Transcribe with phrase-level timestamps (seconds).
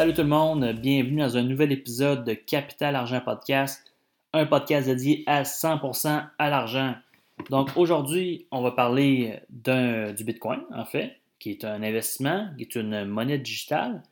[0.00, 3.92] Salut tout le monde, bienvenue dans un nouvel épisode de Capital Argent Podcast,
[4.32, 6.94] un podcast dédié à 100% à l'argent.
[7.50, 12.76] Donc aujourd'hui, on va parler du Bitcoin, en fait, qui est un investissement, qui est
[12.76, 14.02] une monnaie digitale,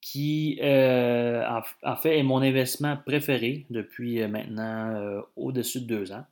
[0.00, 1.44] qui euh,
[1.84, 6.24] en, fait est mon investissement préféré depuis euh, maintenant euh, au-dessus de deux ans.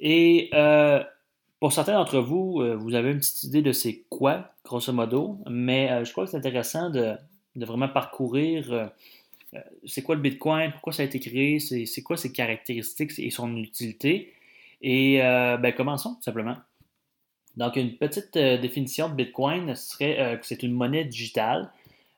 [0.00, 0.48] Et
[1.60, 6.06] pour certains d'entre vous, vous avez une petite idée de c'est quoi, grosso modo, mais
[6.06, 7.16] je crois que c'est intéressant de,
[7.56, 8.86] de vraiment parcourir euh,
[9.54, 13.30] euh, c'est quoi le Bitcoin, pourquoi ça a été créé, c'est quoi ses caractéristiques et
[13.30, 14.32] son utilité.
[14.80, 16.56] Et euh, ben, commençons tout simplement.
[17.56, 21.70] Donc, une petite définition de Bitcoin serait que c'est une monnaie digitale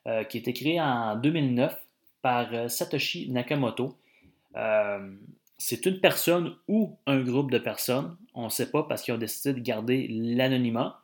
[0.05, 1.75] qui a été créée en 2009
[2.21, 3.97] par Satoshi Nakamoto.
[5.57, 9.17] c'est une personne ou un groupe de personnes, on ne sait pas parce qu'ils ont
[9.17, 11.01] décidé de garder l'anonymat.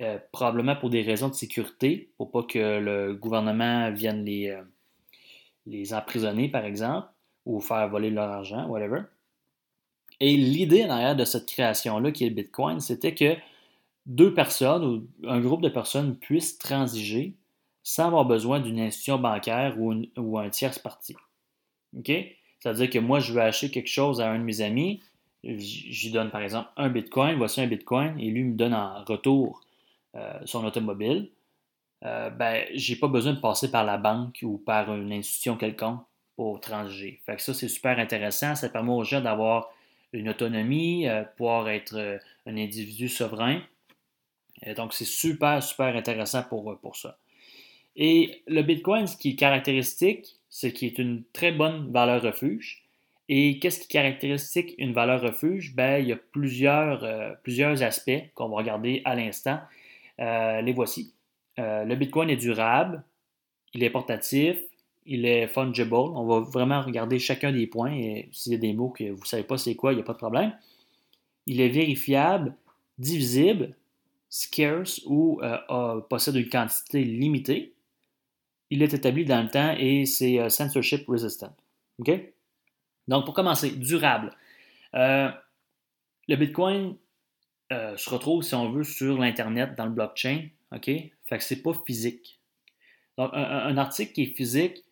[0.00, 4.62] Euh, probablement pour des raisons de sécurité, pour pas que le gouvernement vienne les, euh,
[5.66, 7.08] les emprisonner, par exemple,
[7.44, 9.02] ou faire voler leur argent, whatever.
[10.18, 13.36] Et l'idée en arrière de cette création-là, qui est le Bitcoin, c'était que
[14.06, 17.34] deux personnes ou un groupe de personnes puissent transiger
[17.82, 21.14] sans avoir besoin d'une institution bancaire ou, ou un tierce parti.
[21.98, 22.10] OK?
[22.58, 25.02] C'est-à-dire que moi, je veux acheter quelque chose à un de mes amis,
[25.44, 29.60] j'y donne par exemple un Bitcoin, voici un Bitcoin, et lui me donne en retour
[30.44, 31.30] son automobile,
[32.04, 36.00] euh, ben, j'ai pas besoin de passer par la banque ou par une institution quelconque
[36.36, 37.20] pour transiger.
[37.26, 38.54] Fait que ça, c'est super intéressant.
[38.54, 39.70] Ça permet aux gens d'avoir
[40.12, 43.60] une autonomie, euh, pouvoir être un individu souverain.
[44.76, 47.18] donc, c'est super, super intéressant pour, pour ça.
[47.96, 52.84] Et le Bitcoin, ce qui est caractéristique, c'est qu'il est une très bonne valeur refuge.
[53.28, 55.74] Et qu'est-ce qui caractéristique une valeur refuge?
[55.76, 59.60] Ben, il y a plusieurs, plusieurs aspects qu'on va regarder à l'instant.
[60.20, 61.14] Euh, les voici.
[61.58, 63.02] Euh, le Bitcoin est durable,
[63.72, 64.58] il est portatif,
[65.06, 65.94] il est fungible.
[65.94, 67.92] On va vraiment regarder chacun des points.
[67.92, 70.02] Et s'il y a des mots que vous ne savez pas c'est quoi, il n'y
[70.02, 70.52] a pas de problème.
[71.46, 72.54] Il est vérifiable,
[72.98, 73.74] divisible,
[74.28, 77.74] scarce ou euh, possède une quantité limitée.
[78.68, 81.54] Il est établi dans le temps et c'est censorship resistant.
[83.08, 84.32] Donc, pour commencer, durable.
[84.92, 85.32] le
[86.28, 86.96] Bitcoin
[87.72, 90.48] euh, se retrouve, si on veut, sur l'Internet, dans le blockchain.
[90.72, 90.86] OK?
[90.86, 92.38] Fait que c'est pas physique.
[93.18, 94.84] Donc, un, article qui est physique,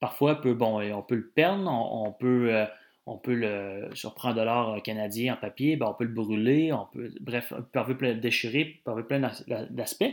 [0.00, 2.66] parfois, peut, bon, on peut le perdre, on, peut, euh,
[3.06, 6.86] on peut le, surprendre de l'or canadien en papier, ben, on peut le brûler, on
[6.92, 9.30] peut, bref, on peut le déchirer, on peut plein
[9.70, 10.12] d'aspects.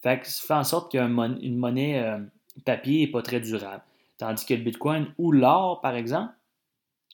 [0.00, 2.18] Fait que ça fait en sorte qu'une monnaie euh,
[2.64, 3.82] papier n'est pas très durable.
[4.18, 6.32] Tandis que le Bitcoin ou l'or, par exemple,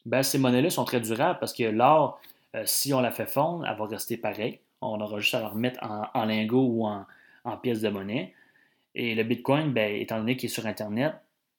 [0.06, 2.20] ben, ces monnaies-là sont très durables parce que l'or,
[2.54, 4.60] euh, si on la fait fondre, elle va rester pareille.
[4.80, 8.34] On aura juste à la remettre en, lingots ou en, pièces de monnaie.
[8.94, 11.14] Et le Bitcoin, ben, étant donné qu'il est sur Internet,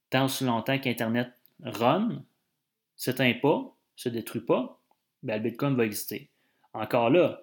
[0.10, 1.32] tant aussi longtemps qu'Internet
[1.64, 2.24] run,
[2.96, 4.80] s'éteint pas, se détruit pas,
[5.24, 6.30] ben, le Bitcoin va exister.
[6.74, 7.42] Encore là,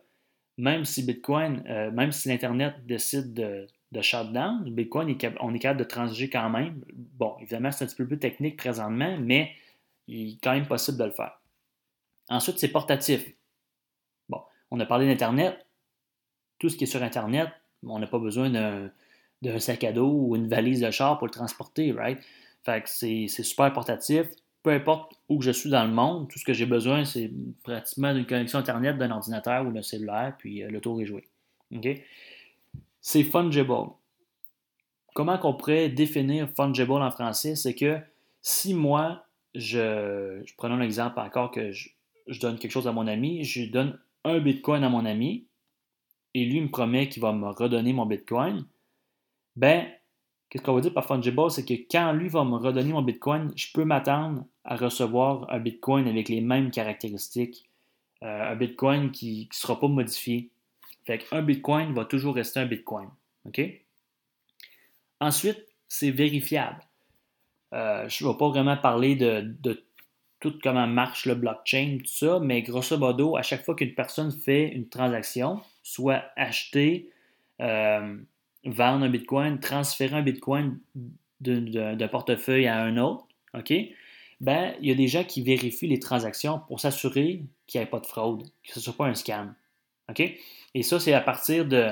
[0.56, 5.58] même si Bitcoin, euh, même si l'Internet décide de, de shutdown, le Bitcoin, on est
[5.58, 6.82] capable de transiger quand même.
[6.94, 9.52] Bon, évidemment, c'est un petit peu plus technique présentement, mais
[10.06, 11.40] il est quand même possible de le faire.
[12.28, 13.34] Ensuite, c'est portatif
[14.72, 15.66] on a parlé d'Internet.
[16.58, 17.50] Tout ce qui est sur Internet,
[17.86, 21.32] on n'a pas besoin d'un sac à dos ou une valise de char pour le
[21.32, 22.18] transporter, right?
[22.64, 24.26] Fait que c'est super portatif.
[24.62, 27.30] Peu importe où je suis dans le monde, tout ce que j'ai besoin, c'est
[27.62, 31.28] pratiquement d'une connexion Internet d'un ordinateur ou d'un cellulaire, puis euh, le tour est joué.
[31.74, 31.88] OK?
[33.00, 33.90] C'est fungible.
[35.14, 37.56] Comment qu'on pourrait définir fungible en français?
[37.56, 37.98] C'est que
[38.40, 41.90] si moi, je, je prenons l'exemple encore que je,
[42.40, 45.46] donne quelque chose à mon ami, je lui donne un Bitcoin à mon ami
[46.34, 48.64] et lui me promet qu'il va me redonner mon Bitcoin,
[49.56, 49.86] ben,
[50.48, 53.52] qu'est-ce qu'on va dire par fungible, c'est que quand lui va me redonner mon Bitcoin,
[53.56, 57.68] je peux m'attendre à recevoir un Bitcoin avec les mêmes caractéristiques,
[58.22, 60.50] euh, un Bitcoin qui ne sera pas modifié.
[61.04, 63.08] Fait qu'un Bitcoin va toujours rester un Bitcoin.
[63.44, 63.60] OK?
[65.20, 66.80] Ensuite, c'est vérifiable.
[67.74, 69.84] Euh, je ne vais pas vraiment parler de, de
[70.42, 74.32] tout comment marche le blockchain, tout ça, mais grosso modo, à chaque fois qu'une personne
[74.32, 77.08] fait une transaction, soit acheter,
[77.60, 78.16] euh,
[78.64, 80.78] vendre un bitcoin, transférer un bitcoin
[81.40, 83.72] d'un portefeuille à un autre, OK?
[84.40, 87.90] Ben, il y a des gens qui vérifient les transactions pour s'assurer qu'il n'y ait
[87.90, 89.54] pas de fraude, que ce ne soit pas un scam.
[90.10, 90.20] OK?
[90.74, 91.90] Et ça, c'est à partir de,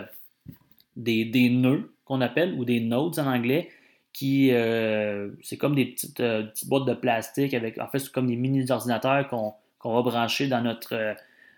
[0.96, 3.70] des, des nœuds qu'on appelle, ou des nodes en anglais,
[4.12, 8.26] qui euh, c'est comme des euh, petites, boîtes de plastique avec en fait c'est comme
[8.26, 9.54] des mini ordinateurs qu'on
[9.84, 11.14] va brancher dans notre euh,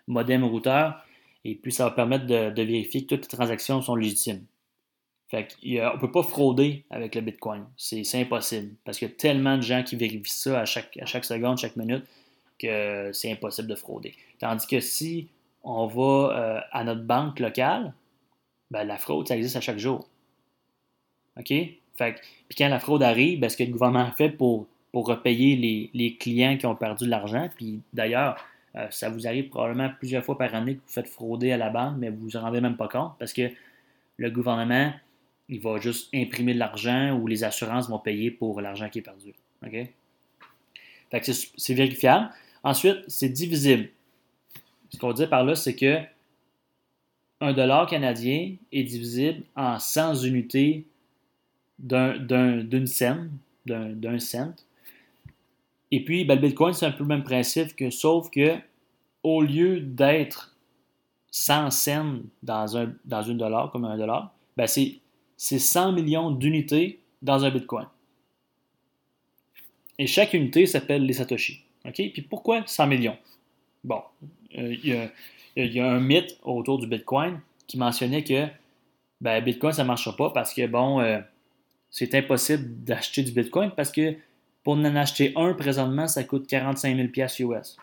[0.07, 1.05] modem routeur
[1.45, 4.45] et puis ça va permettre de, vérifier que toutes les transactions sont légitimes.
[5.29, 7.65] Fait on ne peut pas frauder avec le Bitcoin.
[7.77, 8.75] C'est impossible.
[8.85, 11.59] Parce qu'il y a tellement de gens qui vérifient ça à chaque, à chaque seconde,
[11.59, 12.05] chaque minute,
[12.61, 14.15] que c'est impossible de frauder.
[14.39, 15.31] Tandis que si
[15.65, 17.93] on va à notre banque locale,
[18.71, 20.07] ben, la fraude, ça existe à chaque jour.
[21.39, 21.53] OK?
[21.95, 22.15] Fait,
[22.49, 26.17] puis quand la fraude arrive, ben, ce que le gouvernement fait pour, pour repayer les,
[26.17, 28.37] clients qui ont perdu de l'argent, puis d'ailleurs,
[28.77, 31.71] euh, ça vous arrive probablement plusieurs fois par année que vous faites frauder à la
[31.71, 33.51] banque, mais vous ne vous en rendez même pas compte parce que
[34.17, 34.93] le gouvernement,
[35.49, 39.03] il va juste imprimer de l'argent ou les assurances vont payer pour l'argent qui est
[39.03, 39.35] perdu.
[39.67, 39.73] OK?
[41.11, 42.31] Fait que c'est vérifiable.
[42.65, 43.91] Ensuite, c'est divisible.
[44.91, 45.99] Ce qu'on dit par là, c'est que
[47.41, 50.87] un dollar canadien est divisible en 100 unités
[51.83, 53.31] d'une scène,
[53.67, 54.55] d'un cent.
[55.91, 58.57] Et puis, ben, le Bitcoin, c'est un peu le même principe que, sauf que
[59.23, 60.57] au lieu d'être
[61.31, 65.01] 100 cents dans un, dans dollar, comme un dollar, ben c'est,
[65.37, 67.87] 100 millions d'unités dans un Bitcoin.
[69.99, 71.65] Et chaque unité s'appelle les Satoshi.
[71.85, 71.95] OK?
[71.95, 73.17] Puis pourquoi 100 millions?
[73.83, 74.03] Bon,
[74.57, 78.47] euh, il y, a un mythe autour du Bitcoin qui mentionnait que
[79.21, 81.21] ben, Bitcoin, ça ne marchera pas parce que, bon, euh,
[81.93, 84.17] c'est impossible d'acheter du Bitcoin parce que
[84.65, 87.77] pour en acheter un présentement, ça coûte 45 000 US.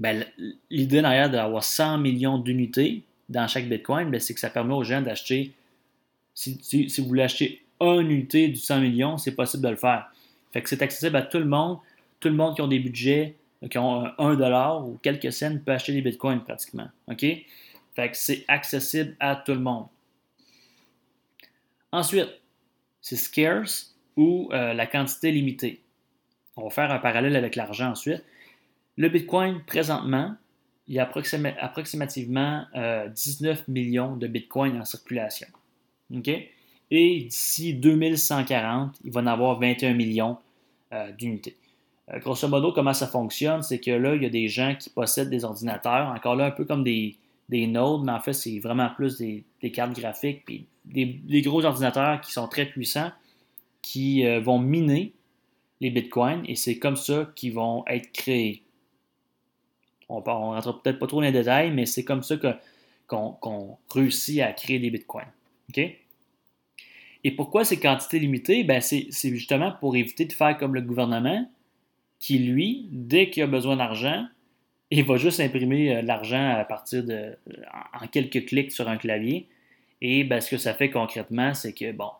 [0.00, 0.26] Ben,
[0.68, 4.82] l'idée derrière d'avoir 100 millions d'unités dans chaque Bitcoin, ben, c'est que ça permet aux
[4.82, 5.52] gens d'acheter.
[6.34, 6.60] Si,
[6.98, 10.10] vous voulez acheter une unité du 100 millions, c'est possible de le faire.
[10.52, 11.78] Fait que c'est accessible à tout le monde.
[12.18, 13.36] Tout le monde qui ont des budgets,
[13.70, 16.88] qui ont 1 dollar ou quelques cents peut acheter des bitcoins pratiquement.
[17.08, 17.20] OK?
[17.20, 19.86] Fait que c'est accessible à tout le monde.
[21.92, 22.28] Ensuite,
[23.06, 25.80] c'est scarce ou euh, la quantité limitée.
[26.56, 28.24] On va faire un parallèle avec l'argent ensuite.
[28.96, 30.34] Le Bitcoin, présentement,
[30.88, 31.08] il y a
[31.60, 35.46] approximativement 19 euh, millions de Bitcoins en circulation.
[36.90, 40.38] Et d'ici 2140, il va en avoir 21 millions
[40.92, 41.56] euh, d'unités.
[42.08, 45.30] Grosso modo, comment ça fonctionne, c'est que là, il y a des gens qui possèdent
[45.30, 47.16] des ordinateurs, encore là, un peu comme des,
[47.50, 50.44] nodes, mais en fait, c'est vraiment plus des, cartes graphiques,
[50.86, 53.10] des, gros ordinateurs qui sont très puissants,
[53.82, 55.12] qui vont miner
[55.80, 58.62] les bitcoins, et c'est comme ça qu'ils vont être créés.
[60.08, 62.36] On ne rentre peut-être pas trop dans les détails, mais c'est comme ça
[63.06, 65.30] qu'on réussit à créer des bitcoins.
[67.24, 68.64] Et pourquoi ces quantités limitées?
[68.64, 71.48] Ben, c'est justement pour éviter de faire comme le gouvernement,
[72.18, 74.26] qui, lui, dès qu'il a besoin d'argent,
[74.90, 77.36] il va juste imprimer euh, l'argent à partir de
[78.00, 79.48] en quelques clics sur un clavier.
[80.00, 82.10] Et ben, ce que ça fait concrètement, c'est que bon,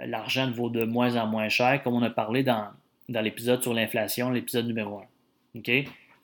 [0.00, 2.68] l'argent vaut de moins en moins cher, comme on a parlé dans,
[3.08, 5.02] dans l'épisode sur l'inflation, l'épisode numéro
[5.54, 5.58] 1.
[5.58, 5.70] OK?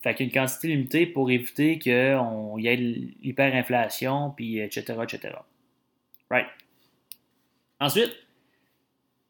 [0.02, 5.34] Fait qu'une quantité limitée pour éviter qu'il y ait l'hyperinflation, puis etc., etc.
[6.30, 6.46] Right.
[7.80, 8.16] Ensuite,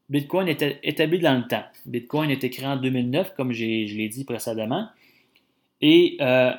[0.09, 1.63] Bitcoin est établi dans le temps.
[1.85, 4.89] Bitcoin est créé en 2009, comme je l'ai dit précédemment.
[5.81, 6.51] Et euh,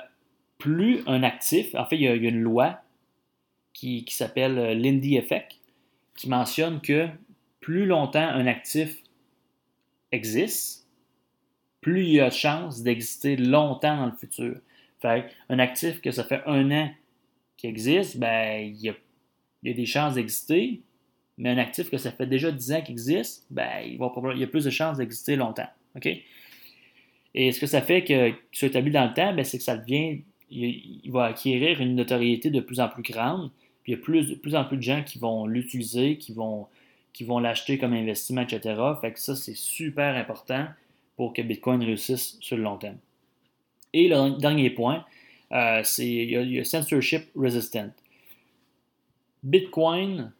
[0.59, 2.81] plus un actif, en fait, il y a, une loi
[3.73, 5.59] qui, qui s'appelle euh, Lindy Effect,
[6.17, 7.09] qui mentionne que
[7.61, 9.03] plus longtemps un actif
[10.11, 10.87] existe,
[11.81, 14.57] plus il y a de chances d'exister longtemps dans le futur.
[15.01, 16.91] Fait un actif que ça fait un an
[17.57, 18.95] qui existe, ben, il y a,
[19.63, 20.81] des chances d'exister,
[21.39, 24.41] mais un actif que ça fait déjà 10 ans qu'il existe, ben, il, va, il
[24.41, 25.69] y a plus de chances d'exister longtemps.
[27.35, 29.77] Et ce que ça fait qu'il soit établi dans le temps, ben, c'est que ça
[29.77, 33.51] devient, il, va acquérir une notoriété de plus en plus grande,
[33.83, 36.67] puis il y a plus, plus en plus de gens qui vont l'utiliser, qui vont,
[37.13, 38.81] qui vont l'acheter comme investissement, etc.
[39.01, 40.67] Fait que ça, c'est super important
[41.17, 42.99] pour que Bitcoin réussisse sur le long terme.
[43.93, 45.05] Et le dernier point,
[45.53, 47.91] euh, c'est il y, censorship resistant.
[49.43, 50.33] Bitcoin,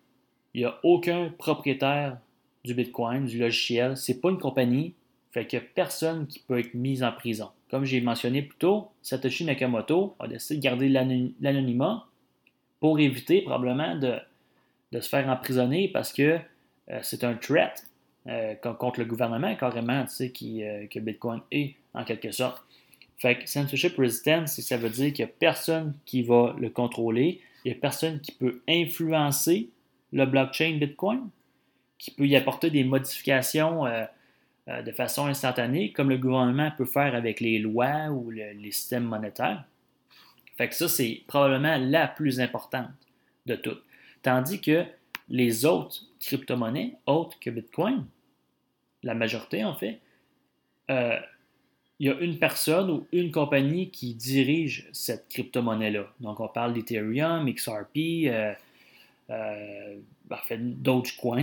[0.55, 2.19] il n'y a aucun propriétaire
[2.65, 3.97] du Bitcoin, du logiciel.
[3.97, 4.95] Ce n'est pas une compagnie,
[5.33, 7.49] fait qu'il n'y a personne qui peut être mis en prison.
[7.71, 10.89] Comme j'ai mentionné plus tôt, Satoshi Nakamoto a décidé de garder
[11.41, 12.07] l'anonymat
[12.83, 14.19] pour éviter probablement de,
[15.01, 16.41] se faire emprisonner parce que
[16.91, 17.87] euh, c'est un threat
[18.27, 22.65] euh, contre le gouvernement, carrément, tu sais, qui, euh, que Bitcoin est, en quelque sorte.
[23.19, 27.41] Fait que censorship resistance, ça veut dire qu'il n'y a personne qui va le contrôler,
[27.65, 29.69] il n'y a personne qui peut influencer
[30.13, 31.29] le blockchain Bitcoin,
[31.99, 33.85] qui peut y apporter des modifications
[34.67, 39.65] de façon instantanée, comme le gouvernement peut faire avec les lois ou les systèmes monétaires.
[40.57, 42.91] Fait que ça, c'est probablement la plus importante
[43.47, 43.83] de toutes.
[44.23, 44.85] Tandis que
[45.29, 48.05] les autres crypto-monnaies, autres que Bitcoin,
[49.03, 50.01] la majorité en fait,
[50.91, 51.19] euh,
[51.99, 56.07] il y a une personne ou une compagnie qui dirige cette crypto-monnaie-là.
[56.19, 58.53] Donc, on parle d'Ethereum, XRP, euh,
[59.31, 60.59] euh, ben, fait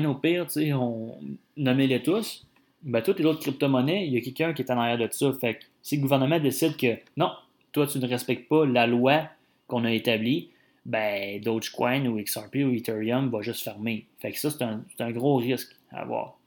[0.05, 1.17] au pire, on
[1.55, 2.45] nommez-les tous.
[2.83, 5.31] Ben, toutes les autres crypto-monnaies, il y a quelqu'un qui est en arrière de ça.
[5.39, 7.31] Fait que si le gouvernement décide que non,
[7.71, 9.23] toi, tu ne respectes pas la loi
[9.67, 10.51] qu'on a établie,
[10.85, 14.05] ben, Dogecoin ou XRP ou Ethereum va juste fermer.
[14.19, 16.37] Fait que ça, c'est un, gros risque à avoir.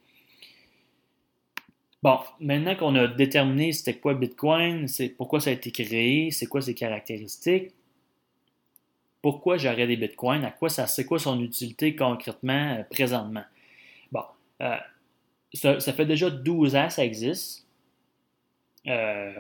[2.03, 6.47] Bon, maintenant qu'on a déterminé c'était quoi Bitcoin, c'est pourquoi ça a été créé, c'est
[6.47, 7.71] quoi ses caractéristiques,
[9.23, 13.45] pourquoi j'aurais des bitcoins, à quoi ça, c'est quoi son utilité concrètement euh, présentement.
[14.11, 14.25] Bon,
[14.61, 14.77] euh,
[15.55, 17.65] ça, fait déjà 12 ans que ça existe.
[18.89, 19.33] Euh,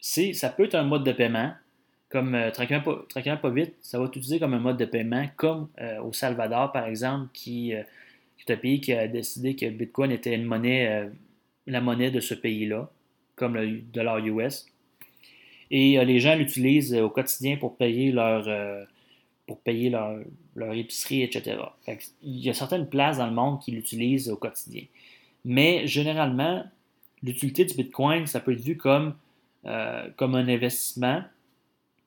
[0.00, 1.52] ça peut être un mode de paiement,
[2.08, 5.68] comme euh, pas, vite, ça va utiliser comme un mode de paiement, comme
[6.02, 7.72] au Salvador par exemple, qui,
[8.36, 11.10] qui est un pays qui a décidé que Bitcoin était monnaie,
[11.66, 12.90] la monnaie de ce pays-là,
[13.36, 14.66] comme le dollar US.
[15.70, 18.84] Et euh, les gens l'utilisent euh, au quotidien pour payer leur, euh,
[19.46, 20.18] pour payer leur,
[20.72, 21.56] épicerie, etc.
[22.22, 24.82] il y a certaines places dans le monde qui l'utilisent au quotidien.
[25.44, 26.64] Mais généralement,
[27.22, 29.14] l'utilité du Bitcoin, ça peut être vu comme,
[29.64, 31.22] comme un investissement,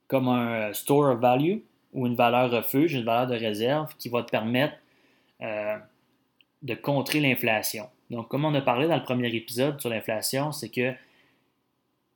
[0.08, 1.60] comme un store of value
[1.94, 4.76] ou une valeur refuge, une valeur de réserve qui va te permettre
[5.40, 7.88] de contrer l'inflation.
[8.10, 10.94] Donc, comme on a parlé dans le premier épisode sur l'inflation, c'est que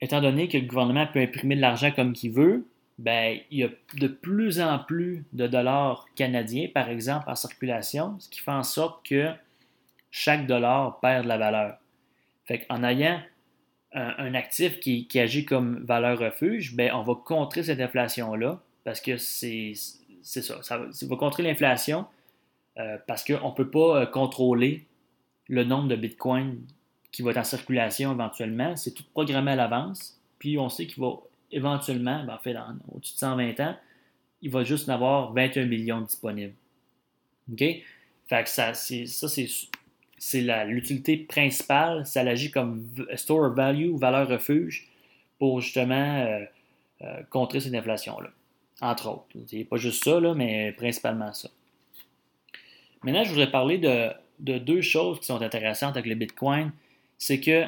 [0.01, 3.63] étant donné que le gouvernement peut imprimer de l'argent comme qu'il veut, ben, il y
[3.63, 8.51] a de plus en plus de dollars canadiens, par exemple, en circulation, ce qui fait
[8.51, 9.31] en sorte que
[10.11, 11.77] chaque dollar perd de la valeur.
[12.45, 13.19] Fait en ayant
[13.95, 19.17] un, actif qui, agit comme valeur refuge, ben, on va contrer cette inflation-là parce que
[19.17, 19.73] c'est
[20.21, 22.05] ça, ça va, contrer l'inflation
[22.77, 24.85] euh, parce qu'on ne peut pas euh, contrôler
[25.47, 26.57] le nombre de bitcoins
[27.11, 30.19] qui va être en circulation éventuellement, c'est tout programmé à l'avance.
[30.39, 31.13] Puis on sait qu'il va
[31.51, 32.55] éventuellement, ben, en fait,
[32.91, 33.77] au-dessus de 120 ans,
[34.41, 36.53] il va juste en avoir 21 millions disponibles.
[37.51, 37.63] OK?
[38.27, 39.05] Fait que ça, c'est,
[40.25, 42.05] c'est, l'utilité principale.
[42.05, 44.87] Ça agit comme store of value, valeur refuge,
[45.39, 46.45] pour justement euh,
[47.01, 48.29] euh, contrer cette inflation-là.
[48.81, 49.25] Entre autres.
[49.47, 51.49] C'est pas juste ça, là, mais principalement ça.
[53.03, 56.71] Maintenant, je voudrais parler de, de deux choses qui sont intéressantes avec le Bitcoin
[57.17, 57.65] c'est que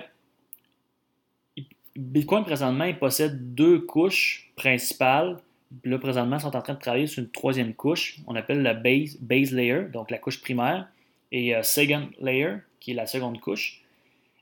[1.96, 5.38] Bitcoin, présentement, il possède deux couches principales.
[5.84, 8.20] Là, présentement, ils sont en train de travailler sur une troisième couche.
[8.28, 10.88] On appelle la base, base layer, donc la couche primaire,
[11.32, 13.82] et euh, second layer, qui est la seconde couche.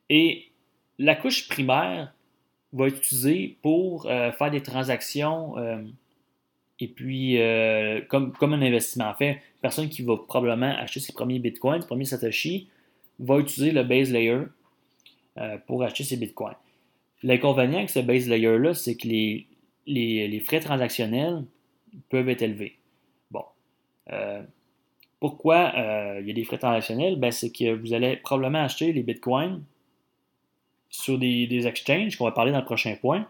[0.09, 0.45] Et
[0.99, 2.13] la couche primaire
[2.73, 5.81] va être utilisée pour euh, faire des transactions euh,
[6.79, 7.39] et puis
[8.09, 9.07] comme, comme un investissement.
[9.07, 12.67] En fait, personne qui va probablement acheter ses premiers bitcoins, ses premiers Satoshi,
[13.17, 14.41] va utiliser le base layer
[15.67, 16.55] pour acheter ces bitcoins.
[17.23, 19.47] L'inconvénient avec ce base layer-là, c'est que les,
[19.87, 21.45] les, frais transactionnels
[22.09, 22.77] peuvent être élevés.
[23.31, 23.45] Bon.
[25.19, 27.15] Pourquoi euh, il y a des frais transactionnels?
[27.17, 29.63] Ben, c'est que vous allez probablement acheter les bitcoins
[30.89, 33.27] sur des, exchanges, qu'on va parler dans le prochain point,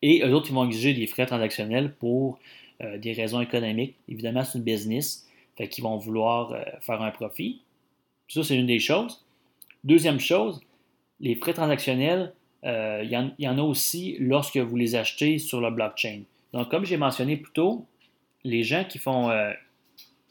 [0.00, 2.38] et eux autres, ils vont exiger des frais transactionnels pour
[2.80, 3.94] des raisons économiques.
[4.08, 7.62] Évidemment, c'est une business, fait qu'ils vont vouloir faire un profit.
[8.26, 9.24] Ça, c'est une des choses.
[9.84, 10.60] Deuxième chose,
[11.20, 12.32] les frais transactionnels,
[12.64, 16.22] euh, il y, en a aussi lorsque vous les achetez sur le blockchain.
[16.52, 17.86] Donc, comme j'ai mentionné plus tôt,
[18.44, 19.52] les gens qui font, euh,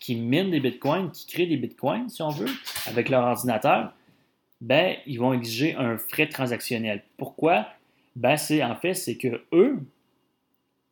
[0.01, 2.49] qui minent des bitcoins, qui créent des bitcoins, si on veut,
[2.87, 3.93] avec leur ordinateur,
[4.59, 7.03] ben, ils vont exiger un frais transactionnel.
[7.17, 7.67] Pourquoi?
[8.15, 9.79] Ben, c'est, en fait, c'est que eux,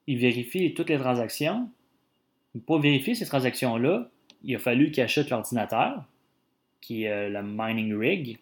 [0.08, 1.70] ils vérifient toutes les transactions.
[2.66, 4.10] Pour vérifier ces transactions-là,
[4.44, 6.06] il a fallu qu'ils achètent l'ordinateur,
[6.80, 8.40] qui est euh, la mining rig,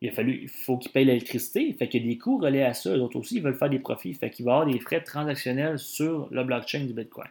[0.00, 1.72] il a fallu, il faut qu'ils payent l'électricité.
[1.72, 2.90] Fait qu'il y a des coûts reliés à ça.
[2.90, 4.14] Eux autres aussi, ils veulent faire des profits.
[4.14, 7.28] Fait qu'il va y avoir des frais transactionnels sur le blockchain du Bitcoin.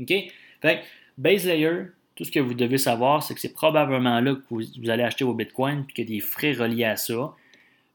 [0.00, 0.12] OK?
[0.60, 0.82] Fait
[1.18, 4.90] base layer, tout ce que vous devez savoir, c'est que c'est probablement là que vous,
[4.90, 7.34] allez acheter vos bitcoins et qu'il y a des frais reliés à ça.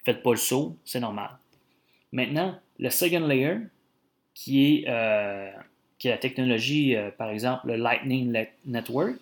[0.06, 1.32] Faites pas le saut, c'est normal.
[2.12, 3.58] Maintenant, le second layer,
[4.34, 5.51] qui est, euh,
[6.03, 9.15] la technologie, euh, par exemple, le Lightning Network,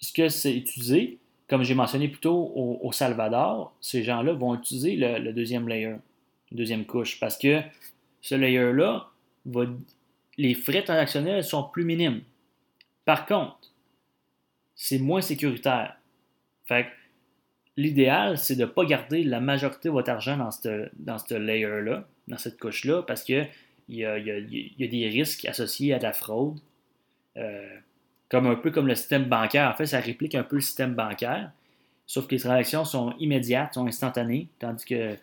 [0.00, 1.18] ce que c'est utilisé,
[1.48, 5.96] comme j'ai mentionné plus tôt au, Salvador, ces gens-là vont utiliser le, deuxième layer,
[6.52, 7.60] deuxième couche, parce que
[8.22, 9.08] ce layer-là,
[10.38, 12.22] les frais transactionnels sont plus minimes.
[13.10, 13.72] Par contre,
[14.76, 15.96] c'est moins sécuritaire.
[16.64, 16.86] Fait
[17.76, 22.38] l'idéal, c'est de ne pas garder la majorité de votre argent dans ce layer-là, dans
[22.38, 23.48] cette couche-là, parce qu'il
[23.88, 26.60] y a, y, a, des risques associés à la fraude.
[27.36, 27.78] Euh,
[28.28, 29.68] comme un peu comme le système bancaire.
[29.68, 31.50] En fait, ça réplique un peu le système bancaire,
[32.06, 35.14] sauf que les transactions sont immédiates, sont instantanées, tandis que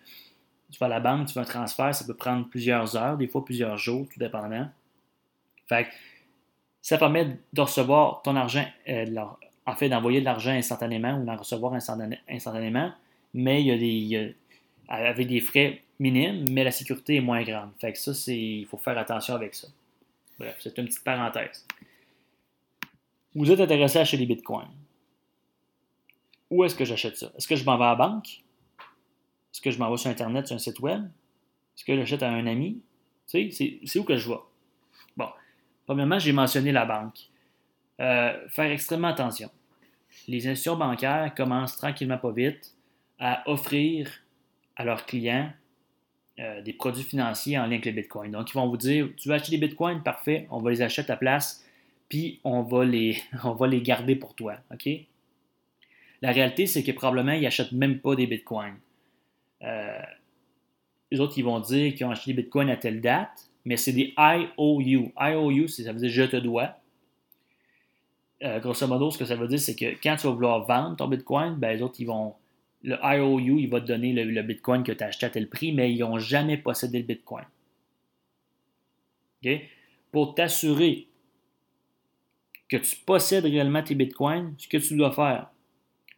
[0.72, 3.29] tu vas à la banque, tu fais un transfert, ça peut prendre plusieurs heures, des
[3.29, 4.67] fois plusieurs jours, tout dépendant.
[6.82, 9.06] Ça permet de recevoir ton argent, euh,
[9.66, 12.92] en fait, d'envoyer de l'argent instantanément ou d'en recevoir instantanément,
[13.34, 14.36] mais il y a des,
[14.88, 17.72] avec des frais minimes, mais la sécurité est moins grande.
[17.80, 19.68] Fait que ça, c'est, il faut faire attention avec ça.
[20.40, 21.66] Bref, c'est une petite parenthèse.
[23.36, 24.70] Vous êtes intéressé à acheter des bitcoins.
[26.50, 27.32] Où est-ce que j'achète ça?
[27.38, 28.44] Est-ce que je m'en vais à la banque?
[29.52, 31.04] Est-ce que je m'en vais sur Internet, sur un site web?
[31.76, 32.82] Est-ce que j'achète à un ami?
[33.28, 34.40] Tu sais, c'est où que je vais?
[35.88, 37.17] Premièrement, j'ai mentionné la banque.
[38.00, 39.50] Euh, faire extrêmement attention.
[40.27, 42.75] Les institutions bancaires commencent tranquillement pas vite
[43.20, 44.12] à offrir
[44.75, 45.50] à leurs clients
[46.39, 48.32] euh, des produits financiers en lien avec les bitcoins.
[48.32, 50.03] Donc, ils vont vous dire Tu veux acheter des bitcoins?
[50.03, 51.65] Parfait, on va les acheter à ta place,
[52.10, 53.17] puis on va les,
[53.82, 54.58] garder pour toi.
[54.72, 54.89] OK?
[56.22, 58.75] La réalité, c'est que probablement, ils n'achètent même pas des bitcoins.
[59.63, 60.01] Euh,
[61.12, 63.92] les autres, ils vont dire qu'ils ont acheté des bitcoins à telle date, mais c'est
[63.92, 65.12] des IOU.
[65.20, 66.78] IOU, ça veut dire je te dois.
[68.42, 70.96] Euh, grosso modo, ce que ça veut dire, c'est que quand tu vas vouloir vendre
[70.96, 72.36] ton bitcoin, ben, les autres, ils vont.
[72.84, 75.74] Le IOU, il va te donner le, bitcoin que tu as acheté à tel prix,
[75.74, 77.44] mais ils n'ont jamais possédé le bitcoin.
[80.14, 81.08] Pour t'assurer
[82.70, 85.52] que tu possèdes réellement tes bitcoins, ce que tu dois faire,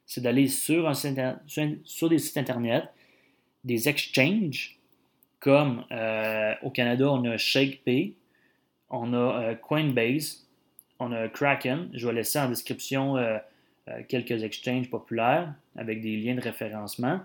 [0.06, 2.84] c'est d'aller sur, sur, des sites Internet,
[3.63, 4.78] des exchanges,
[5.39, 8.13] comme euh, au Canada, on a ShakePay,
[8.89, 10.48] on a euh, Coinbase,
[11.00, 11.89] on a Kraken.
[11.93, 13.38] Je vais laisser en description euh,
[14.08, 17.22] quelques exchanges populaires avec des liens de référencement.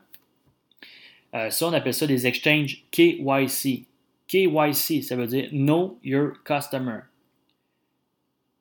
[1.33, 3.87] ça, on appelle ça des exchanges KYC.
[4.29, 7.01] KYC, ça veut dire Know Your Customer.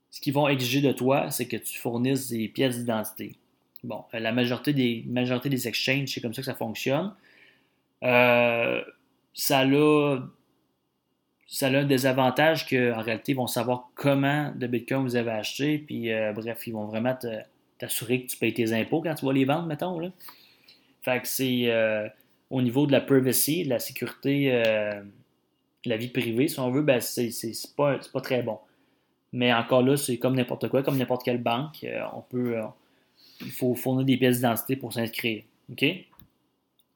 [0.10, 3.36] Ce qu'ils vont exiger de toi, c'est que tu fournisses des pièces d'identité.
[3.84, 7.14] Bon, la majorité des, majorité des exchanges, c'est comme ça que ça fonctionne.
[8.04, 8.82] Euh,
[9.34, 10.18] ça, a,
[11.48, 15.78] ça a un désavantage qu'en réalité, ils vont savoir comment de Bitcoin vous avez acheté.
[15.78, 17.18] Puis, euh, bref, ils vont vraiment
[17.78, 20.00] t'assurer que tu payes tes impôts quand tu vas les vendre, mettons.
[20.00, 20.10] Là.
[21.02, 22.08] Fait que c'est euh,
[22.50, 24.52] au niveau de la privacy, de la sécurité,
[25.84, 27.32] de la vie privée, si on veut, ben, c'est
[27.76, 28.58] pas, pas très bon.
[29.34, 31.84] Mais encore là, c'est comme n'importe quoi, comme n'importe quelle banque.
[31.84, 32.64] Euh, on peut, euh,
[33.42, 35.44] il faut fournir des pièces d'identité pour s'inscrire.
[35.72, 35.84] OK?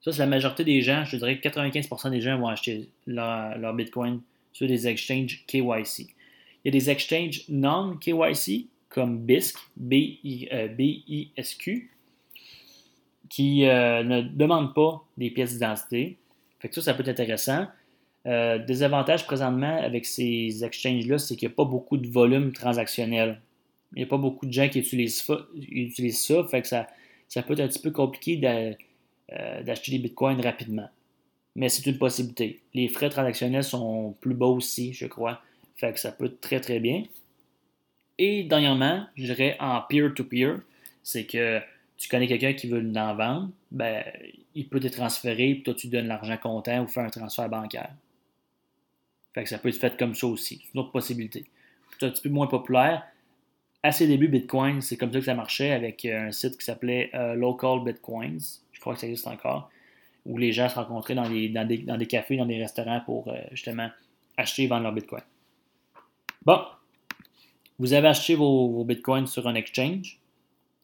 [0.07, 1.03] Ça, c'est la majorité des gens.
[1.03, 4.21] Je dirais que 95% des gens vont acheter leur, Bitcoin
[4.53, 5.99] sur des exchanges KYC.
[5.99, 6.07] Il
[6.63, 10.71] y a des exchanges non-KYC, comme BISC, B-I-S-Q,
[11.69, 11.79] euh,
[13.27, 16.17] qui ne demandent pas des pièces d'identité.
[16.61, 17.67] Fait que ça, ça peut être intéressant.
[18.27, 22.53] Euh, des avantages présentement avec ces exchanges-là, c'est qu'il n'y a pas beaucoup de volume
[22.53, 23.41] transactionnel.
[23.91, 26.87] Il n'y a pas beaucoup de gens qui utilisent, ça, fait que ça,
[27.27, 28.37] ça peut être un petit peu compliqué
[29.33, 30.89] euh, d'acheter des bitcoins rapidement.
[31.55, 32.61] Mais c'est une possibilité.
[32.73, 35.41] Les frais transactionnels sont plus bas aussi, je crois.
[35.75, 37.03] Fait que ça peut être très très bien.
[38.17, 40.59] Et dernièrement, je dirais en peer-to-peer,
[41.03, 41.59] c'est que
[41.97, 44.03] tu connais quelqu'un qui veut en vendre, ben,
[44.55, 47.91] il peut te transférer, puis toi tu donnes l'argent comptant ou faire un transfert bancaire
[49.45, 50.61] ça peut être fait comme ça aussi.
[50.63, 51.45] C'est une autre possibilité.
[51.99, 53.03] C'est un petit peu moins populaire.
[53.83, 57.11] À ses débuts, Bitcoin, c'est comme ça que ça marchait avec un site qui s'appelait
[57.13, 58.39] euh, Local Bitcoins.
[58.93, 59.69] Que ça existe encore.
[60.25, 63.89] Où les gens se rencontraient dans, des, cafés, dans des restaurants pour euh, justement
[64.35, 65.23] acheter et vendre leur Bitcoin.
[66.45, 66.61] Bon,
[67.79, 70.19] vous avez acheté vos Bitcoins sur un exchange,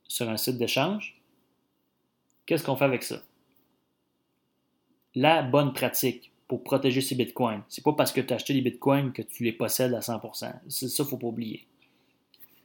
[0.08, 1.20] sur un site d'échange.
[2.46, 3.22] Qu'est-ce qu'on fait avec ça?
[5.16, 7.64] La bonne pratique pour protéger ses bitcoins.
[7.68, 10.54] C'est pas parce que tu as acheté des bitcoins que tu les possèdes à 100%.
[10.68, 11.66] C'est ça, faut pas oublier.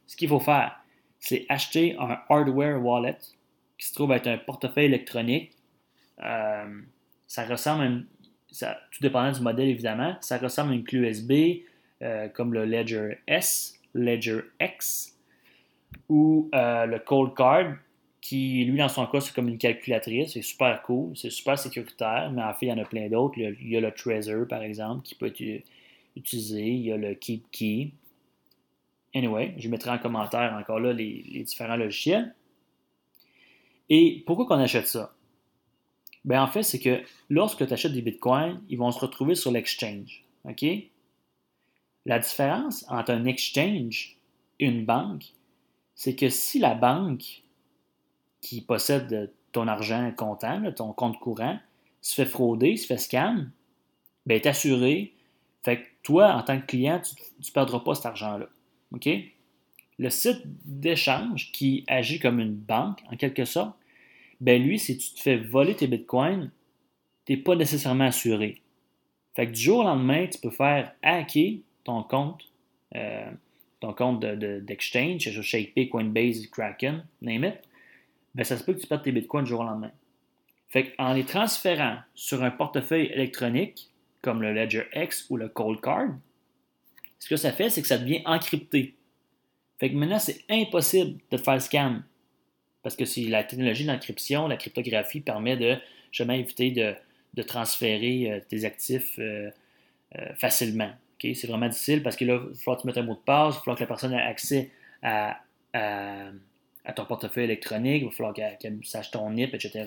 [0.06, 0.78] Ce qu'il faut faire,
[1.20, 3.18] c'est acheter un hardware wallet
[3.78, 5.52] qui se trouve être un portefeuille électronique.
[6.22, 6.80] Euh,
[7.26, 8.06] ça ressemble à une,
[8.50, 11.32] ça, tout dépendant du modèle évidemment, ça ressemble à une clé USB
[12.02, 15.16] euh, comme le Ledger S, Ledger X
[16.08, 17.76] ou euh, le Cold Card
[18.20, 20.32] qui, lui, dans son cas, c'est comme une calculatrice.
[20.34, 23.38] C'est super cool, c'est super sécuritaire, mais en fait, il y en a plein d'autres.
[23.38, 25.62] Il y a le Trezor, par exemple, qui peut être
[26.14, 26.62] utilisé.
[26.62, 27.90] Il y a le Keep Key.
[29.14, 32.34] Anyway, je mettrai en commentaire encore là les, différents logiciels.
[33.90, 35.14] Et pourquoi qu'on achète ça?
[36.24, 39.50] Ben, en fait, c'est que lorsque tu achètes des bitcoins, ils vont se retrouver sur
[39.50, 40.24] l'exchange.
[40.44, 40.64] OK?
[42.04, 44.16] La différence entre un exchange
[44.60, 45.26] et une banque,
[45.94, 47.42] c'est que si la banque
[48.40, 51.58] qui possède ton argent comptant, ton compte courant,
[52.00, 53.50] se fait frauder, se fait scam,
[54.26, 55.14] ben, est assuré.
[55.62, 58.46] Fait que toi, en tant que client, tu ne perdras pas cet argent-là.
[59.98, 63.77] Le site d'échange qui agit comme une banque, en quelque sorte,
[64.40, 66.50] ben lui, si tu te fais voler tes bitcoins,
[67.24, 68.62] tu n'es pas nécessairement assuré.
[69.34, 72.44] Fait que du jour au lendemain, tu peux faire hacker ton compte,
[72.94, 73.30] euh,
[73.80, 77.54] ton compte d'exchange, de, ShakePay, Coinbase, Kraken, name it,
[78.34, 79.92] ben ça se peut que tu perdes tes bitcoins du jour au lendemain.
[80.68, 83.88] Fait qu'en les transférant sur un portefeuille électronique,
[84.22, 86.10] comme le Ledger X ou le Cold Card,
[87.18, 88.94] ce que ça fait, c'est que ça devient encrypté.
[89.78, 92.02] Fait que maintenant, c'est impossible de te faire scam.
[92.82, 95.76] Parce que si la technologie d'encryption, la cryptographie permet de
[96.12, 99.50] jamais éviter de, transférer euh, tes actifs euh,
[100.16, 100.90] euh, facilement.
[101.20, 103.20] C'est vraiment difficile parce que là, il va falloir que tu mettes un mot de
[103.20, 104.70] passe, il va falloir que la personne ait accès
[105.02, 105.40] à,
[106.94, 109.84] ton portefeuille électronique, il va falloir qu'elle sache ton NIP, etc.,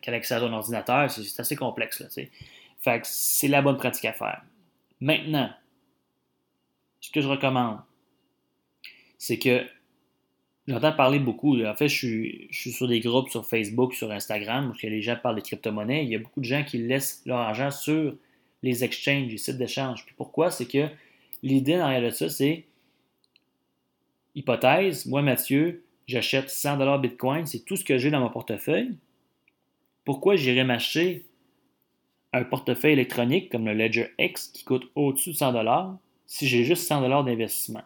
[0.00, 1.10] qu'elle ait accès à ton ordinateur.
[1.10, 2.00] C'est assez complexe.
[2.00, 4.42] Là, fait que c'est la bonne pratique à faire.
[5.00, 5.50] Maintenant,
[7.00, 7.80] ce que je recommande,
[9.18, 9.66] c'est que
[10.68, 11.62] j'entends parler beaucoup.
[11.64, 15.36] En fait, je suis, sur des groupes sur Facebook, sur Instagram, où les gens parlent
[15.36, 16.04] de crypto-monnaies.
[16.04, 18.14] Il y a beaucoup de gens qui laissent leur argent sur
[18.62, 20.04] les exchanges, les sites d'échange.
[20.06, 20.50] Puis pourquoi?
[20.50, 20.86] C'est que
[21.42, 22.64] l'idée derrière de ça, c'est
[24.34, 28.96] hypothèse, moi, Mathieu, j'achète 100 Bitcoin, c'est tout ce que j'ai dans mon portefeuille.
[30.04, 31.26] Pourquoi j'irais m'acheter
[32.32, 36.86] un portefeuille électronique comme le Ledger X qui coûte au-dessus de 100 si j'ai juste
[36.86, 37.82] 100 d'investissement?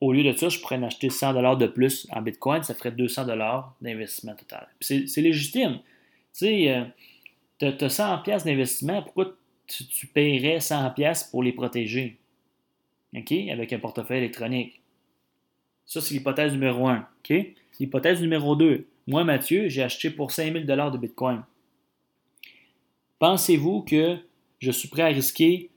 [0.00, 2.92] Au lieu de ça, je pourrais en acheter 100 de plus en Bitcoin, ça ferait
[2.92, 3.26] 200
[3.80, 4.68] d'investissement total.
[4.80, 5.80] C'est légitime.
[6.32, 6.86] Tu sais,
[7.58, 9.34] tu as, 100 d'investissement, pourquoi
[9.66, 10.94] tu, paierais 100
[11.30, 12.16] pour les protéger?
[13.16, 13.32] OK?
[13.50, 14.80] Avec un portefeuille électronique.
[15.84, 16.98] Ça, c'est l'hypothèse numéro 1.
[16.98, 17.34] OK?
[17.80, 18.86] L'hypothèse numéro 2.
[19.08, 21.42] Moi, Mathieu, j'ai acheté pour 5000 de Bitcoin.
[23.18, 24.18] Pensez-vous que
[24.60, 25.70] je suis prêt à risquer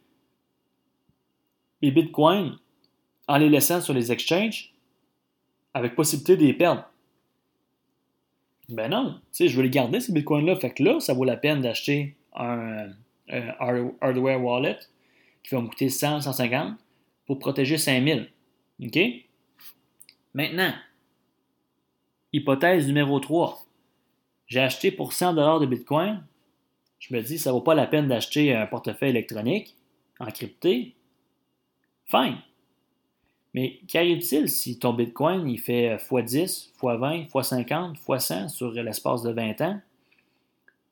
[1.82, 2.60] les bitcoins
[3.28, 4.74] en les laissant sur les exchanges
[5.74, 6.86] avec possibilité de les perdre.
[8.70, 10.56] Ben non, tu sais, je veux les garder, ces bitcoins-là.
[10.56, 12.92] Fait que là, ça vaut la peine d'acheter un,
[13.60, 14.80] hardware wallet
[15.44, 16.78] qui va me coûter 100, 150
[17.26, 18.30] pour protéger 5000.
[18.84, 19.00] OK?
[20.34, 20.74] Maintenant,
[22.32, 23.66] hypothèse numéro 3.
[24.48, 26.24] J'ai acheté pour 100 de bitcoin.
[27.00, 29.76] Je me dis, ça vaut pas la peine d'acheter un portefeuille électronique
[30.20, 30.96] encrypté
[32.06, 32.38] Fine.
[33.54, 39.62] Mais qu'arrive-t-il si ton Bitcoin il fait x10, x20, x50, x100 sur l'espace de 20
[39.62, 39.80] ans?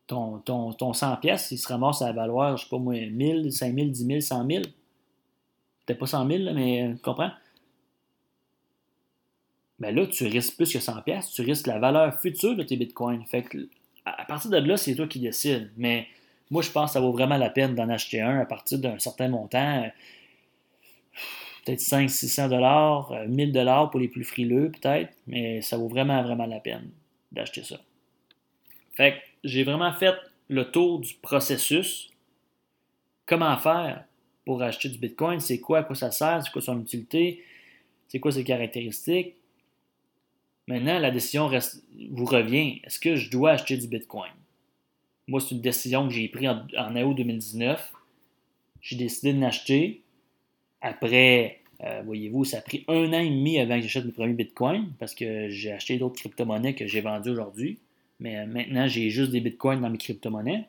[0.08, 2.96] Ton, ton, ton 100 pièces, il se ramasse à valoir, je ne sais pas moi,
[2.96, 4.64] 1000, 5000, 10 000, 100 000.
[5.86, 7.32] Peut-être pas 100 000, mais tu comprends?
[9.80, 12.64] Mais ben là, tu risques plus que 100 pièces, tu risques la valeur future de
[12.64, 13.24] tes bitcoins.
[14.06, 15.72] À partir de là, c'est toi qui décides.
[15.78, 16.08] Mais
[16.52, 19.00] moi, je pense que ça vaut vraiment la peine d'en acheter un à partir d'un
[19.00, 19.90] certain montant
[21.64, 26.22] peut-être 500-600 dollars, 1000 euh, dollars pour les plus frileux peut-être, mais ça vaut vraiment,
[26.24, 26.90] vraiment la peine
[27.32, 27.80] d'acheter ça.
[28.94, 30.16] Fait que j'ai vraiment fait
[30.50, 32.10] le tour du processus.
[33.26, 34.04] Comment faire
[34.46, 35.40] pour acheter du Bitcoin?
[35.40, 36.42] C'est quoi, à quoi ça sert?
[36.44, 37.44] C'est quoi son utilité?
[38.08, 39.36] C'est quoi ses caractéristiques?
[40.68, 41.50] Maintenant, la décision
[42.12, 42.82] vous revient.
[42.84, 44.32] Est-ce que je dois acheter du Bitcoin?
[45.28, 47.94] Moi, c'est une décision que j'ai prise en août 2019.
[48.82, 50.02] J'ai décidé de l'acheter.
[50.82, 54.34] Après, euh, voyez-vous, ça a pris un an et demi avant que j'achète mes premiers
[54.34, 57.80] bitcoins parce que j'ai acheté d'autres crypto-monnaies que j'ai vendues aujourd'hui.
[58.20, 60.66] Mais euh, maintenant, j'ai juste des bitcoins dans mes crypto-monnaies.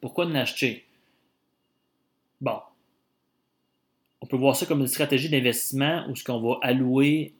[0.00, 0.84] Pourquoi en acheter?
[2.40, 2.60] Bon.
[4.22, 7.34] On peut voir ça comme une stratégie d'investissement où ce qu'on va allouer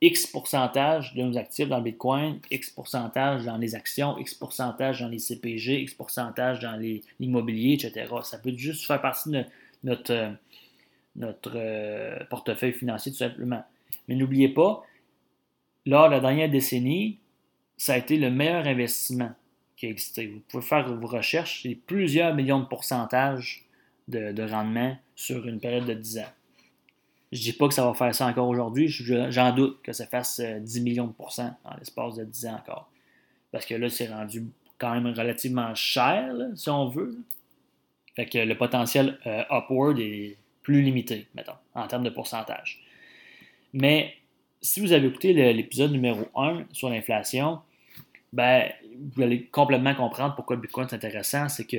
[0.00, 5.00] X pourcentage de nos actifs dans le Bitcoin, X pourcentage dans les actions, X pourcentage
[5.00, 6.78] dans les CPG, X pourcentage dans
[7.18, 8.12] l'immobilier, etc.
[8.22, 9.44] Ça peut juste faire partie de
[9.82, 10.30] notre, euh,
[11.16, 13.64] notre euh, portefeuille financier tout simplement.
[14.08, 14.84] Mais n'oubliez pas,
[15.86, 17.18] lors de la dernière décennie,
[17.76, 19.32] ça a été le meilleur investissement
[19.76, 20.26] qui a existé.
[20.26, 23.64] Vous pouvez faire vos recherches, c'est plusieurs millions de pourcentages
[24.08, 26.32] de, rendement sur une période de 10 ans.
[27.32, 30.06] Je ne dis pas que ça va faire ça encore aujourd'hui, j'en doute que ça
[30.06, 32.90] fasse 10 euh, millions de pourcents dans l'espace de 10 ans encore.
[33.50, 34.46] Parce que là, c'est rendu
[34.78, 37.16] quand même relativement cher, si on veut.
[38.14, 42.82] Fait que le potentiel euh, upward est plus limité, mettons, en termes de pourcentage.
[43.72, 44.14] Mais
[44.60, 47.60] si vous avez écouté l'épisode numéro 1 sur l'inflation,
[48.32, 48.68] ben,
[49.14, 51.48] vous allez complètement comprendre pourquoi le Bitcoin est intéressant.
[51.48, 51.76] C'est que,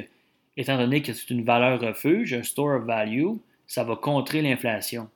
[0.56, 3.34] étant donné que c'est une valeur refuge, un store of value,
[3.68, 5.10] ça va contrer l'inflation.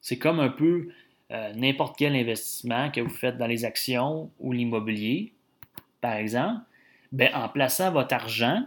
[0.00, 0.88] C'est comme un peu
[1.30, 5.34] euh, n'importe quel investissement que vous faites dans les actions ou l'immobilier,
[6.00, 6.62] par exemple.
[7.12, 8.64] Ben, en plaçant votre argent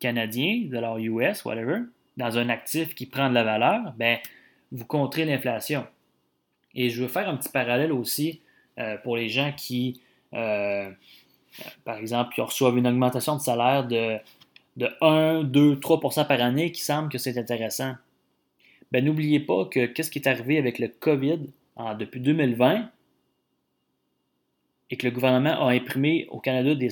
[0.00, 1.80] canadien, dollar US, whatever,
[2.18, 4.18] dans un actif qui prend de la valeur, ben,
[4.72, 5.86] vous contrez l'inflation.
[6.74, 8.42] Et je veux faire un petit parallèle aussi
[8.78, 10.02] euh, pour les gens qui,
[10.34, 10.90] euh,
[11.84, 14.18] par exemple, qui reçoivent une augmentation de salaire de,
[14.76, 17.94] de 1, 2, 3% par année qui semble que c'est intéressant.
[18.92, 21.40] ben n'oubliez pas que qu'est-ce qui est arrivé avec le COVID
[21.98, 22.90] depuis 2020
[24.90, 26.90] et que le gouvernement a imprimé au Canada des,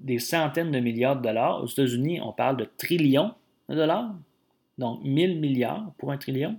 [0.00, 1.62] des centaines de milliards de dollars.
[1.62, 3.34] Aux États-Unis, on parle de trillions
[3.68, 4.14] de dollars,
[4.78, 6.58] donc 1000 milliards pour un trillion.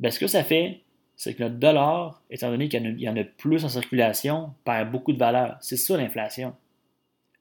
[0.00, 0.82] Ben, ce que ça fait,
[1.16, 5.12] c'est que notre dollar, étant donné qu'il y en a plus en circulation, perd beaucoup
[5.12, 5.56] de valeur.
[5.60, 6.54] C'est ça l'inflation.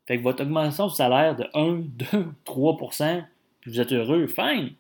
[0.05, 1.83] Fait que votre augmentation de salaire de 1,
[2.13, 2.77] 2, 3
[3.59, 4.73] puis vous êtes heureux, fine.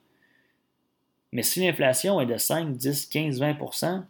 [1.31, 4.07] Mais si l'inflation est de 5, 10, 15, 20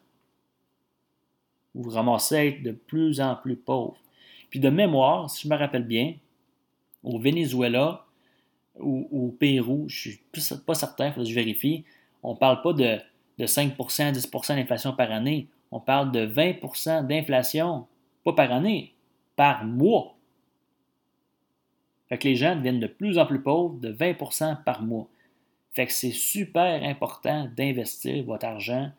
[1.74, 3.98] vous vous ramassez à être de plus en plus pauvre.
[4.50, 6.16] Puis de mémoire, si je me rappelle bien,
[7.04, 8.05] au Venezuela
[8.80, 10.20] ou au Pérou, je suis
[10.66, 11.86] pas certain, il faut que je vérifie,
[12.24, 12.98] on ne parle pas de,
[13.38, 15.48] de 5% 10% d'inflation par année.
[15.72, 17.88] On parle de 20% d'inflation,
[18.24, 18.94] pas par année,
[19.36, 20.16] par mois.
[22.10, 25.08] Fait que les gens deviennent de plus en plus pauvres, de 20% par mois.
[25.72, 28.92] Fait que c'est super important d'investir votre argent,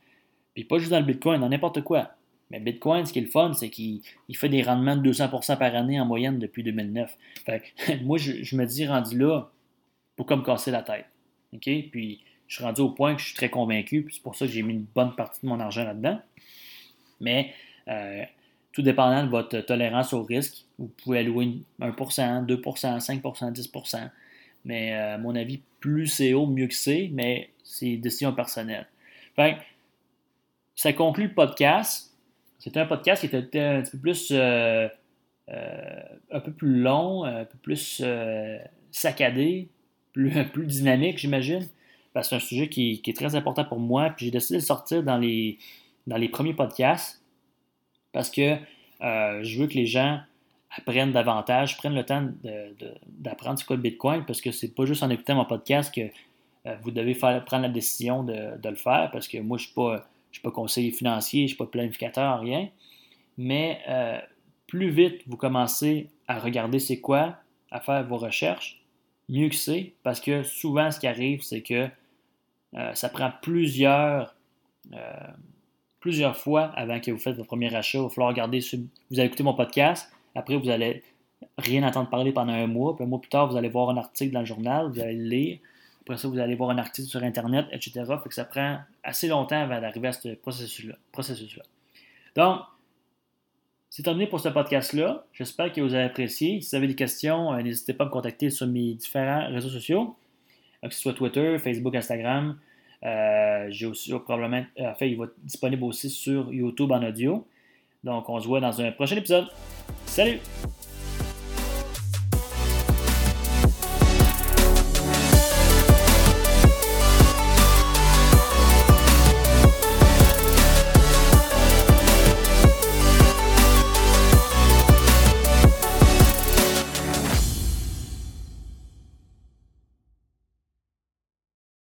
[0.54, 2.10] puis pas juste dans le Bitcoin, dans n'importe quoi.
[2.50, 4.02] Mais Bitcoin, ce qui est le fun, c'est qu'il
[4.34, 7.16] fait des rendements de 200% par année en moyenne depuis 2009.
[7.44, 9.50] Fait que, moi, je, me dis, rendu là,
[10.16, 11.06] pour comme casser la tête.
[11.60, 14.46] Puis, je suis rendu au point que je suis très convaincu, puis c'est pour ça
[14.46, 16.20] que j'ai mis une bonne partie de mon argent là-dedans.
[17.20, 17.52] Mais,
[17.88, 18.22] euh,
[18.72, 24.10] tout dépendant de votre tolérance au risque, vous pouvez allouer 1%, 2%, 5%, 10%.
[24.64, 28.86] Mais, euh, à mon avis, plus c'est haut, mieux que c'est, mais c'est décision personnelle.
[29.34, 29.58] Fait
[30.74, 32.12] ça conclut le podcast.
[32.58, 34.88] C'était un podcast qui était un petit peu plus, euh,
[35.48, 38.02] un peu plus long, un peu plus
[38.90, 39.68] saccadé,
[40.52, 41.66] plus, dynamique, j'imagine,
[42.12, 44.10] parce que c'est un sujet qui, est très important pour moi.
[44.10, 45.58] Puis j'ai décidé de sortir dans les,
[46.32, 47.22] premiers podcasts
[48.12, 48.56] parce que
[49.00, 50.20] je veux que les gens
[50.76, 52.28] apprennent davantage, prennent le temps
[53.18, 56.08] d'apprendre ce qu'est le Bitcoin, parce que c'est pas juste en écoutant mon podcast que
[56.82, 60.08] vous devez prendre la décision de, le faire, parce que moi, je ne suis pas
[60.36, 62.68] je ne suis pas conseiller financier, je ne suis pas planificateur, rien.
[63.38, 64.18] Mais euh,
[64.66, 67.36] plus vite vous commencez à regarder c'est quoi,
[67.70, 68.82] à faire vos recherches,
[69.28, 71.88] mieux que c'est, parce que souvent ce qui arrive, c'est que
[72.74, 74.34] euh, ça prend plusieurs,
[74.94, 75.26] euh,
[76.00, 77.98] plusieurs fois avant que vous faites votre premier achat.
[77.98, 78.60] Il va falloir regarder,
[79.10, 81.02] vous allez écouter mon podcast, après vous allez
[81.58, 83.96] rien entendre parler pendant un mois, puis un mois plus tard, vous allez voir un
[83.96, 85.58] article dans le journal, vous allez le lire,
[86.06, 88.04] après ça, vous allez voir un article sur Internet, etc.
[88.22, 90.94] Fait que ça prend assez longtemps avant d'arriver à ce processus-là.
[91.10, 91.58] Processus
[92.36, 92.60] Donc,
[93.96, 95.24] c'est terminé pour ce podcast-là.
[95.32, 96.60] J'espère que vous avez apprécié.
[96.60, 99.70] Si vous avez des questions, euh, n'hésitez pas à me contacter sur mes différents réseaux
[99.70, 100.14] sociaux,
[100.82, 102.58] que ce soit Twitter, Facebook, Instagram.
[103.04, 107.46] Euh, j'ai aussi probablement, en fait, il va être disponible aussi sur YouTube en audio.
[108.04, 109.46] Donc, on se voit dans un prochain épisode.
[110.04, 110.40] Salut!